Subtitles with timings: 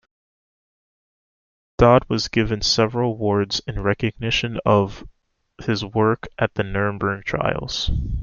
[1.77, 5.07] Dodd was given several awards in recognition of
[5.63, 7.91] his work at the Nuremberg trials.